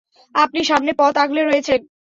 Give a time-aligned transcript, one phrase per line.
[0.35, 1.79] আপনি সামনে পথ আগলে রয়েছেন!